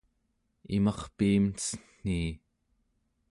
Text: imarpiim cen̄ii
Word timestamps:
imarpiim 0.75 1.45
cen̄ii 1.59 2.31